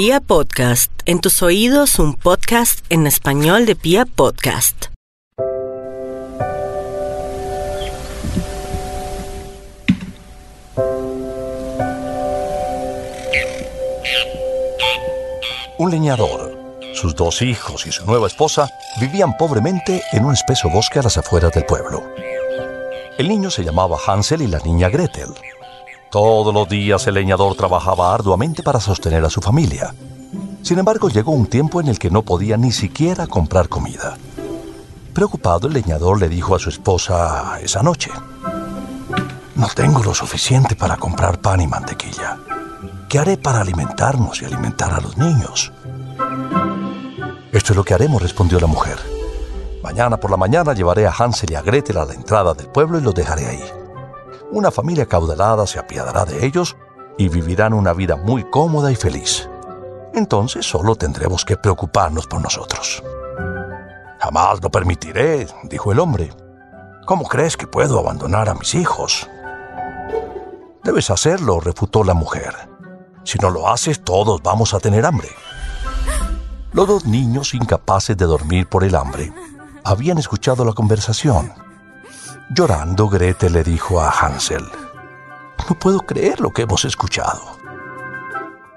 Pia 0.00 0.20
Podcast, 0.20 0.92
en 1.06 1.18
tus 1.18 1.42
oídos 1.42 1.98
un 1.98 2.14
podcast 2.14 2.84
en 2.88 3.08
español 3.08 3.66
de 3.66 3.74
Pia 3.74 4.06
Podcast. 4.06 4.84
Un 15.78 15.90
leñador, 15.90 16.56
sus 16.94 17.16
dos 17.16 17.42
hijos 17.42 17.84
y 17.84 17.90
su 17.90 18.06
nueva 18.06 18.28
esposa 18.28 18.70
vivían 19.00 19.36
pobremente 19.36 20.04
en 20.12 20.24
un 20.24 20.32
espeso 20.32 20.70
bosque 20.70 21.00
a 21.00 21.02
las 21.02 21.18
afueras 21.18 21.50
del 21.50 21.64
pueblo. 21.64 22.04
El 23.18 23.26
niño 23.26 23.50
se 23.50 23.64
llamaba 23.64 23.98
Hansel 24.06 24.42
y 24.42 24.46
la 24.46 24.60
niña 24.60 24.90
Gretel. 24.90 25.34
Todos 26.10 26.54
los 26.54 26.66
días 26.68 27.06
el 27.06 27.14
leñador 27.14 27.54
trabajaba 27.54 28.14
arduamente 28.14 28.62
para 28.62 28.80
sostener 28.80 29.22
a 29.24 29.30
su 29.30 29.42
familia. 29.42 29.94
Sin 30.62 30.78
embargo, 30.78 31.10
llegó 31.10 31.32
un 31.32 31.46
tiempo 31.46 31.82
en 31.82 31.88
el 31.88 31.98
que 31.98 32.10
no 32.10 32.22
podía 32.22 32.56
ni 32.56 32.72
siquiera 32.72 33.26
comprar 33.26 33.68
comida. 33.68 34.16
Preocupado, 35.12 35.68
el 35.68 35.74
leñador 35.74 36.18
le 36.18 36.30
dijo 36.30 36.54
a 36.54 36.58
su 36.58 36.70
esposa 36.70 37.58
esa 37.60 37.82
noche, 37.82 38.10
No 39.54 39.68
tengo 39.74 40.02
lo 40.02 40.14
suficiente 40.14 40.76
para 40.76 40.96
comprar 40.96 41.40
pan 41.40 41.60
y 41.60 41.66
mantequilla. 41.66 42.38
¿Qué 43.08 43.18
haré 43.18 43.36
para 43.36 43.60
alimentarnos 43.60 44.40
y 44.40 44.46
alimentar 44.46 44.94
a 44.94 45.00
los 45.00 45.18
niños? 45.18 45.72
Esto 47.52 47.72
es 47.72 47.76
lo 47.76 47.84
que 47.84 47.92
haremos, 47.92 48.22
respondió 48.22 48.58
la 48.60 48.66
mujer. 48.66 48.98
Mañana 49.82 50.16
por 50.16 50.30
la 50.30 50.36
mañana 50.38 50.72
llevaré 50.72 51.06
a 51.06 51.12
Hansel 51.12 51.52
y 51.52 51.54
a 51.54 51.62
Gretel 51.62 51.98
a 51.98 52.06
la 52.06 52.14
entrada 52.14 52.54
del 52.54 52.68
pueblo 52.68 52.98
y 52.98 53.02
los 53.02 53.14
dejaré 53.14 53.46
ahí. 53.46 53.77
Una 54.50 54.70
familia 54.70 55.04
caudalada 55.04 55.66
se 55.66 55.78
apiadará 55.78 56.24
de 56.24 56.46
ellos 56.46 56.76
y 57.18 57.28
vivirán 57.28 57.74
una 57.74 57.92
vida 57.92 58.16
muy 58.16 58.48
cómoda 58.48 58.90
y 58.90 58.96
feliz. 58.96 59.48
Entonces 60.14 60.64
solo 60.66 60.96
tendremos 60.96 61.44
que 61.44 61.58
preocuparnos 61.58 62.26
por 62.26 62.40
nosotros. 62.40 63.02
Jamás 64.20 64.62
lo 64.62 64.70
permitiré, 64.70 65.46
dijo 65.64 65.92
el 65.92 66.00
hombre. 66.00 66.30
¿Cómo 67.04 67.24
crees 67.24 67.56
que 67.56 67.66
puedo 67.66 67.98
abandonar 67.98 68.48
a 68.48 68.54
mis 68.54 68.74
hijos? 68.74 69.28
Debes 70.82 71.10
hacerlo, 71.10 71.60
refutó 71.60 72.02
la 72.02 72.14
mujer. 72.14 72.54
Si 73.24 73.38
no 73.38 73.50
lo 73.50 73.68
haces, 73.68 74.02
todos 74.02 74.42
vamos 74.42 74.72
a 74.72 74.80
tener 74.80 75.04
hambre. 75.04 75.28
Los 76.72 76.88
dos 76.88 77.04
niños, 77.04 77.52
incapaces 77.52 78.16
de 78.16 78.24
dormir 78.24 78.66
por 78.66 78.84
el 78.84 78.94
hambre, 78.94 79.30
habían 79.84 80.16
escuchado 80.16 80.64
la 80.64 80.72
conversación. 80.72 81.52
Llorando, 82.50 83.08
Gretel 83.08 83.52
le 83.52 83.62
dijo 83.62 84.00
a 84.00 84.10
Hansel, 84.10 84.64
No 85.68 85.78
puedo 85.78 86.00
creer 86.00 86.40
lo 86.40 86.50
que 86.50 86.62
hemos 86.62 86.84
escuchado. 86.86 87.58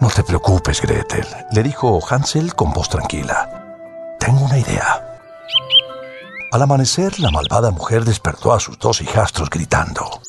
No 0.00 0.08
te 0.10 0.22
preocupes, 0.22 0.82
Gretel, 0.82 1.26
le 1.50 1.62
dijo 1.62 1.98
Hansel 2.06 2.54
con 2.54 2.72
voz 2.72 2.90
tranquila. 2.90 4.16
Tengo 4.20 4.44
una 4.44 4.58
idea. 4.58 5.18
Al 6.52 6.60
amanecer, 6.60 7.18
la 7.20 7.30
malvada 7.30 7.70
mujer 7.70 8.04
despertó 8.04 8.52
a 8.52 8.60
sus 8.60 8.78
dos 8.78 9.00
hijastros 9.00 9.48
gritando. 9.48 10.20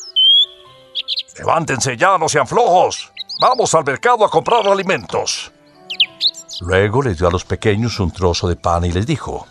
Levántense 1.38 1.94
ya, 1.94 2.16
no 2.16 2.30
sean 2.30 2.46
flojos. 2.46 3.12
Vamos 3.38 3.74
al 3.74 3.84
mercado 3.84 4.24
a 4.24 4.30
comprar 4.30 4.66
alimentos. 4.66 5.52
Luego 6.62 7.02
les 7.02 7.18
dio 7.18 7.28
a 7.28 7.30
los 7.30 7.44
pequeños 7.44 8.00
un 8.00 8.10
trozo 8.10 8.48
de 8.48 8.56
pan 8.56 8.86
y 8.86 8.92
les 8.92 9.06
dijo, 9.06 9.46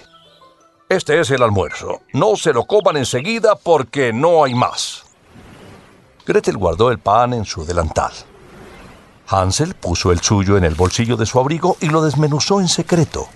Este 0.88 1.19
es 1.19 1.31
el 1.31 1.41
almuerzo. 1.41 2.02
No 2.14 2.36
se 2.36 2.53
lo 2.53 2.66
coman 2.66 2.95
enseguida 2.97 3.55
porque 3.55 4.14
no 4.14 4.44
hay 4.44 4.53
más. 4.53 5.03
Gretel 6.28 6.58
guardó 6.58 6.91
el 6.91 7.00
pan 7.00 7.33
en 7.33 7.44
su 7.44 7.66
delantal. 7.66 8.11
Hansel 9.28 9.73
puso 9.73 10.11
el 10.11 10.22
suyo 10.22 10.58
en 10.58 10.63
el 10.63 10.75
bolsillo 10.75 11.17
de 11.17 11.25
su 11.25 11.39
abrigo 11.39 11.75
y 11.81 11.88
lo 11.88 12.03
desmenuzó 12.03 12.61
en 12.61 12.67
secreto. 12.67 13.28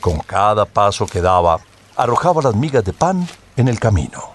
Con 0.00 0.20
cada 0.20 0.64
paso 0.64 1.04
que 1.06 1.20
daba, 1.20 1.60
arrojaba 1.96 2.40
las 2.40 2.54
migas 2.54 2.82
de 2.82 2.94
pan 2.94 3.28
en 3.58 3.68
el 3.68 3.78
camino. 3.78 4.30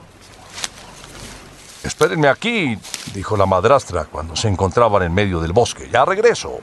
Espérenme 1.83 2.27
aquí, 2.27 2.77
dijo 3.16 3.35
la 3.38 3.47
madrastra 3.47 4.05
cuando 4.05 4.35
se 4.35 4.50
encontraban 4.50 5.01
en 5.01 5.16
medio 5.16 5.39
del 5.39 5.51
bosque. 5.51 5.89
Ya 5.91 6.05
regreso. 6.05 6.59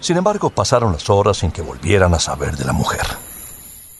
Sin 0.00 0.18
embargo, 0.18 0.50
pasaron 0.50 0.92
las 0.92 1.08
horas 1.08 1.38
sin 1.38 1.50
que 1.50 1.62
volvieran 1.62 2.12
a 2.12 2.18
saber 2.18 2.54
de 2.58 2.66
la 2.66 2.74
mujer. 2.74 3.06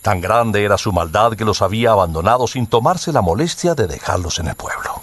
Tan 0.04 0.20
grande 0.20 0.62
era 0.62 0.76
su 0.76 0.92
maldad 0.92 1.32
que 1.32 1.47
los 1.47 1.62
había 1.62 1.92
abandonado 1.92 2.47
sin 2.47 2.66
tomarse 2.66 3.10
la 3.10 3.22
molestia 3.22 3.75
de 3.75 3.87
dejarlos 3.87 4.38
en 4.38 4.48
el 4.48 4.54
pueblo. 4.54 5.00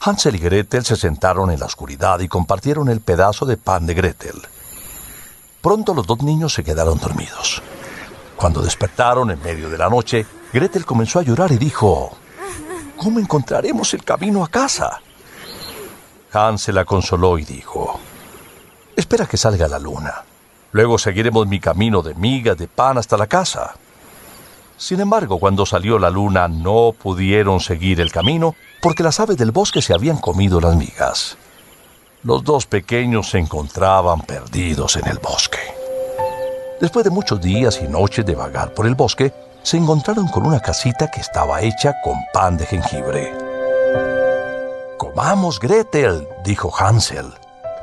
Hansel 0.00 0.36
y 0.36 0.38
Gretel 0.38 0.86
se 0.86 0.96
sentaron 0.96 1.50
en 1.50 1.60
la 1.60 1.66
oscuridad 1.66 2.20
y 2.20 2.28
compartieron 2.28 2.88
el 2.88 3.02
pedazo 3.02 3.44
de 3.44 3.58
pan 3.58 3.84
de 3.84 3.92
Gretel. 3.92 4.40
Pronto 5.60 5.92
los 5.92 6.06
dos 6.06 6.22
niños 6.22 6.54
se 6.54 6.64
quedaron 6.64 6.98
dormidos. 6.98 7.60
Cuando 8.36 8.62
despertaron 8.62 9.30
en 9.30 9.42
medio 9.42 9.68
de 9.68 9.76
la 9.76 9.90
noche, 9.90 10.24
Gretel 10.50 10.86
comenzó 10.86 11.18
a 11.18 11.22
llorar 11.22 11.52
y 11.52 11.58
dijo, 11.58 12.10
¿Cómo 12.96 13.18
encontraremos 13.18 13.92
el 13.92 14.02
camino 14.02 14.42
a 14.42 14.48
casa? 14.48 14.98
Hansel 16.32 16.76
la 16.76 16.86
consoló 16.86 17.36
y 17.36 17.44
dijo, 17.44 18.00
Espera 18.96 19.26
que 19.26 19.36
salga 19.36 19.68
la 19.68 19.78
luna. 19.78 20.24
Luego 20.74 20.98
seguiremos 20.98 21.46
mi 21.46 21.60
camino 21.60 22.02
de 22.02 22.16
migas 22.16 22.56
de 22.58 22.66
pan 22.66 22.98
hasta 22.98 23.16
la 23.16 23.28
casa. 23.28 23.76
Sin 24.76 24.98
embargo, 24.98 25.38
cuando 25.38 25.64
salió 25.64 26.00
la 26.00 26.10
luna 26.10 26.48
no 26.48 26.92
pudieron 27.00 27.60
seguir 27.60 28.00
el 28.00 28.10
camino 28.10 28.56
porque 28.82 29.04
las 29.04 29.20
aves 29.20 29.36
del 29.36 29.52
bosque 29.52 29.80
se 29.80 29.94
habían 29.94 30.16
comido 30.18 30.60
las 30.60 30.74
migas. 30.74 31.38
Los 32.24 32.42
dos 32.42 32.66
pequeños 32.66 33.30
se 33.30 33.38
encontraban 33.38 34.22
perdidos 34.22 34.96
en 34.96 35.06
el 35.06 35.20
bosque. 35.20 35.60
Después 36.80 37.04
de 37.04 37.10
muchos 37.10 37.40
días 37.40 37.80
y 37.80 37.86
noches 37.86 38.26
de 38.26 38.34
vagar 38.34 38.74
por 38.74 38.88
el 38.88 38.96
bosque, 38.96 39.32
se 39.62 39.76
encontraron 39.76 40.26
con 40.26 40.44
una 40.44 40.58
casita 40.58 41.08
que 41.08 41.20
estaba 41.20 41.62
hecha 41.62 41.94
con 42.02 42.16
pan 42.32 42.56
de 42.56 42.66
jengibre. 42.66 43.32
Comamos, 44.98 45.60
Gretel, 45.60 46.26
dijo 46.42 46.74
Hansel, 46.76 47.32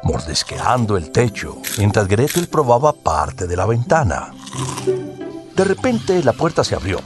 mordisqueando 0.04 0.98
el 0.98 1.12
techo, 1.12 1.58
mientras 1.78 2.08
Gretel 2.08 2.48
probaba 2.48 2.94
parte 2.94 3.48
de 3.48 3.56
la 3.56 3.66
ventana. 3.66 4.34
De 5.56 5.64
repente 5.64 6.24
la 6.24 6.34
puerta 6.34 6.64
se 6.64 6.76
abrió 6.76 7.00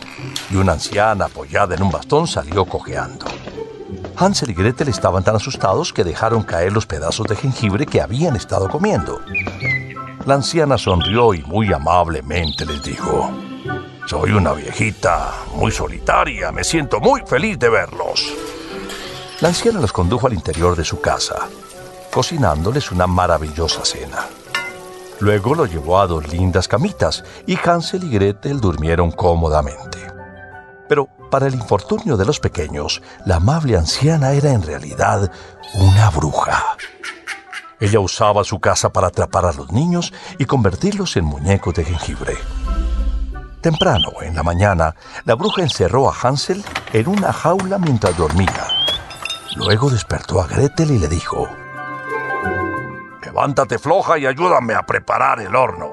y 0.49 0.55
una 0.55 0.73
anciana 0.73 1.25
apoyada 1.25 1.75
en 1.75 1.83
un 1.83 1.91
bastón 1.91 2.27
salió 2.27 2.65
cojeando. 2.65 3.25
Hansel 4.17 4.51
y 4.51 4.53
Gretel 4.53 4.87
estaban 4.87 5.23
tan 5.23 5.35
asustados 5.35 5.91
que 5.91 6.03
dejaron 6.03 6.43
caer 6.43 6.71
los 6.71 6.85
pedazos 6.85 7.27
de 7.27 7.35
jengibre 7.35 7.85
que 7.85 8.01
habían 8.01 8.35
estado 8.35 8.69
comiendo. 8.69 9.19
La 10.25 10.35
anciana 10.35 10.77
sonrió 10.77 11.33
y 11.33 11.41
muy 11.43 11.73
amablemente 11.73 12.65
les 12.65 12.81
dijo, 12.83 13.29
Soy 14.07 14.31
una 14.31 14.53
viejita 14.53 15.33
muy 15.55 15.71
solitaria, 15.71 16.51
me 16.51 16.63
siento 16.63 16.99
muy 16.99 17.21
feliz 17.27 17.59
de 17.59 17.69
verlos. 17.69 18.33
La 19.41 19.49
anciana 19.49 19.81
los 19.81 19.91
condujo 19.91 20.27
al 20.27 20.33
interior 20.33 20.75
de 20.75 20.85
su 20.85 21.01
casa, 21.01 21.49
cocinándoles 22.15 22.93
una 22.93 23.07
maravillosa 23.07 23.83
cena. 23.83 24.29
Luego 25.19 25.53
lo 25.53 25.65
llevó 25.65 25.99
a 25.99 26.07
dos 26.07 26.25
lindas 26.29 26.65
camitas 26.65 27.25
y 27.45 27.57
Hansel 27.61 28.05
y 28.05 28.09
Gretel 28.09 28.61
durmieron 28.61 29.11
cómodamente. 29.11 29.97
Pero 30.87 31.09
para 31.29 31.47
el 31.47 31.55
infortunio 31.55 32.15
de 32.15 32.23
los 32.23 32.39
pequeños, 32.39 33.01
la 33.25 33.35
amable 33.35 33.75
anciana 33.75 34.31
era 34.31 34.51
en 34.51 34.63
realidad 34.63 35.29
una 35.73 36.09
bruja. 36.09 36.63
Ella 37.81 37.99
usaba 37.99 38.45
su 38.45 38.61
casa 38.61 38.93
para 38.93 39.07
atrapar 39.07 39.43
a 39.43 39.51
los 39.51 39.73
niños 39.73 40.13
y 40.39 40.45
convertirlos 40.45 41.17
en 41.17 41.25
muñecos 41.25 41.73
de 41.73 41.83
jengibre. 41.83 42.37
Temprano, 43.59 44.13
en 44.21 44.37
la 44.37 44.43
mañana, 44.43 44.95
la 45.25 45.35
bruja 45.35 45.63
encerró 45.63 46.09
a 46.09 46.15
Hansel 46.17 46.63
en 46.93 47.09
una 47.09 47.33
jaula 47.33 47.77
mientras 47.77 48.15
dormía. 48.15 48.67
Luego 49.57 49.89
despertó 49.89 50.39
a 50.39 50.47
Gretel 50.47 50.91
y 50.91 50.99
le 50.99 51.09
dijo, 51.09 51.49
Levántate 53.35 53.77
floja 53.79 54.17
y 54.17 54.25
ayúdame 54.25 54.75
a 54.75 54.83
preparar 54.83 55.41
el 55.41 55.53
horno. 55.57 55.91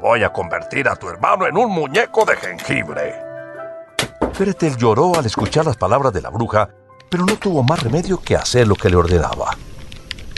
Voy 0.00 0.24
a 0.24 0.32
convertir 0.32 0.88
a 0.88 0.96
tu 0.96 1.06
hermano 1.06 1.46
en 1.46 1.58
un 1.58 1.70
muñeco 1.70 2.24
de 2.24 2.34
jengibre. 2.34 3.14
Gretel 4.38 4.78
lloró 4.78 5.14
al 5.14 5.26
escuchar 5.26 5.66
las 5.66 5.76
palabras 5.76 6.14
de 6.14 6.22
la 6.22 6.30
bruja, 6.30 6.70
pero 7.10 7.26
no 7.26 7.36
tuvo 7.36 7.62
más 7.62 7.82
remedio 7.82 8.22
que 8.22 8.36
hacer 8.36 8.66
lo 8.66 8.74
que 8.74 8.88
le 8.88 8.96
ordenaba. 8.96 9.54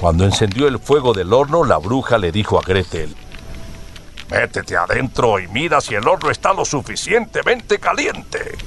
Cuando 0.00 0.25
encendió 0.25 0.66
el 0.66 0.81
fuego 0.81 1.12
del 1.12 1.32
horno, 1.32 1.62
la 1.62 1.78
bruja 1.78 2.19
le 2.19 2.32
dijo 2.32 2.58
a 2.58 2.62
Gretel, 2.62 3.14
Métete 4.28 4.76
adentro 4.76 5.38
y 5.38 5.46
mira 5.46 5.81
si 5.81 5.94
el 5.94 6.08
horno 6.08 6.31
está 6.31 6.52
lo 6.52 6.64
suficientemente 6.64 7.78
caliente. 7.78 8.58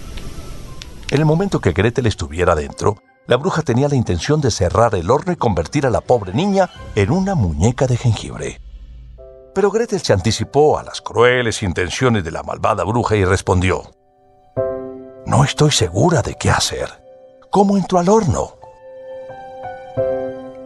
En 1.10 1.20
el 1.20 1.26
momento 1.26 1.60
que 1.60 1.74
Gretel 1.74 2.06
estuviera 2.06 2.56
dentro, 2.56 3.04
la 3.28 3.38
bruja 3.38 3.62
tenía 3.62 3.88
la 3.88 3.96
intención 3.96 4.42
de 4.42 4.52
cerrar 4.52 4.96
el 4.96 5.12
horno 5.12 5.32
y 5.32 5.36
convertir 5.36 5.86
a 5.86 5.90
la 5.90 6.02
pobre 6.02 6.34
niña 6.34 6.70
en 6.96 7.12
una 7.12 7.36
muñeca 7.36 7.86
de 7.88 7.98
jengibre. 7.98 8.62
Pero 9.54 9.72
Gretel 9.72 10.02
se 10.02 10.14
anticipó 10.14 10.78
a 10.78 10.84
las 10.84 11.02
crueles 11.02 11.62
intenciones 11.64 12.24
de 12.24 12.32
la 12.32 12.44
malvada 12.44 12.84
bruja 12.84 13.16
y 13.16 13.26
respondió, 13.26 13.84
No 15.26 15.44
estoy 15.44 15.72
segura 15.72 16.22
de 16.22 16.36
qué 16.36 16.50
hacer. 16.50 16.90
¿Cómo 17.50 17.78
entro 17.78 18.00
al 18.00 18.10
horno? 18.10 18.56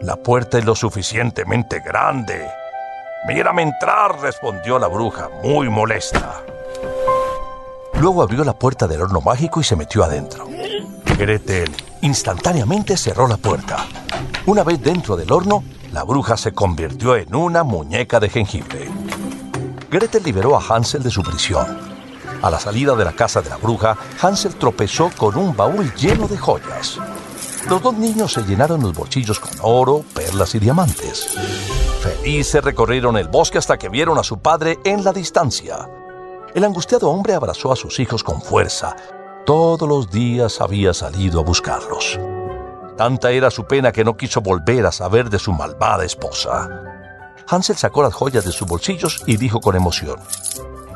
La 0.00 0.16
puerta 0.16 0.58
es 0.58 0.64
lo 0.64 0.74
suficientemente 0.74 1.80
grande, 1.80 2.48
Mírame 3.24 3.62
entrar, 3.62 4.20
respondió 4.20 4.80
la 4.80 4.88
bruja, 4.88 5.30
muy 5.44 5.68
molesta. 5.68 6.42
Luego 8.00 8.20
abrió 8.20 8.42
la 8.42 8.58
puerta 8.58 8.88
del 8.88 9.00
horno 9.00 9.20
mágico 9.20 9.60
y 9.60 9.64
se 9.64 9.76
metió 9.76 10.02
adentro. 10.02 10.51
Gretel 11.22 11.70
instantáneamente 12.00 12.96
cerró 12.96 13.28
la 13.28 13.36
puerta. 13.36 13.86
Una 14.46 14.64
vez 14.64 14.82
dentro 14.82 15.14
del 15.14 15.30
horno, 15.30 15.62
la 15.92 16.02
bruja 16.02 16.36
se 16.36 16.50
convirtió 16.50 17.14
en 17.14 17.32
una 17.32 17.62
muñeca 17.62 18.18
de 18.18 18.28
jengibre. 18.28 18.90
Gretel 19.88 20.24
liberó 20.24 20.56
a 20.56 20.60
Hansel 20.60 21.00
de 21.00 21.12
su 21.12 21.22
prisión. 21.22 21.78
A 22.42 22.50
la 22.50 22.58
salida 22.58 22.96
de 22.96 23.04
la 23.04 23.12
casa 23.12 23.40
de 23.40 23.50
la 23.50 23.56
bruja, 23.56 23.96
Hansel 24.20 24.56
tropezó 24.56 25.12
con 25.16 25.36
un 25.36 25.54
baúl 25.56 25.94
lleno 25.94 26.26
de 26.26 26.36
joyas. 26.36 26.98
Los 27.70 27.80
dos 27.80 27.94
niños 27.94 28.32
se 28.32 28.42
llenaron 28.42 28.82
los 28.82 28.92
bolsillos 28.92 29.38
con 29.38 29.52
oro, 29.60 30.04
perlas 30.12 30.56
y 30.56 30.58
diamantes. 30.58 31.28
Felices 32.02 32.64
recorrieron 32.64 33.16
el 33.16 33.28
bosque 33.28 33.58
hasta 33.58 33.78
que 33.78 33.88
vieron 33.88 34.18
a 34.18 34.24
su 34.24 34.40
padre 34.40 34.80
en 34.82 35.04
la 35.04 35.12
distancia. 35.12 35.88
El 36.52 36.64
angustiado 36.64 37.10
hombre 37.10 37.34
abrazó 37.34 37.70
a 37.70 37.76
sus 37.76 38.00
hijos 38.00 38.24
con 38.24 38.42
fuerza. 38.42 38.96
Todos 39.44 39.88
los 39.88 40.08
días 40.08 40.60
había 40.60 40.94
salido 40.94 41.40
a 41.40 41.42
buscarlos. 41.42 42.18
Tanta 42.96 43.32
era 43.32 43.50
su 43.50 43.64
pena 43.64 43.90
que 43.90 44.04
no 44.04 44.16
quiso 44.16 44.40
volver 44.40 44.86
a 44.86 44.92
saber 44.92 45.30
de 45.30 45.40
su 45.40 45.52
malvada 45.52 46.04
esposa. 46.04 46.68
Hansel 47.48 47.76
sacó 47.76 48.04
las 48.04 48.14
joyas 48.14 48.44
de 48.44 48.52
sus 48.52 48.68
bolsillos 48.68 49.24
y 49.26 49.36
dijo 49.36 49.60
con 49.60 49.74
emoción, 49.74 50.20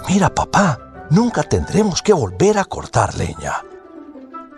Mira 0.09 0.33
papá, 0.33 0.79
nunca 1.11 1.43
tendremos 1.43 2.03
que 2.03 2.13
volver 2.13 2.59
a 2.59 2.65
cortar 2.65 3.17
leña. 3.17 3.65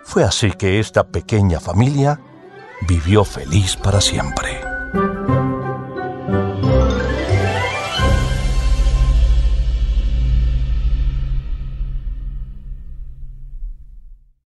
Fue 0.03 0.23
así 0.23 0.51
que 0.51 0.79
esta 0.79 1.03
pequeña 1.05 1.59
familia 1.59 2.19
vivió 2.87 3.25
feliz 3.25 3.75
para 3.75 4.01
siempre. 4.01 4.68